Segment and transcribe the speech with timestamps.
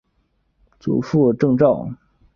[0.79, 1.87] 祖父郑肇。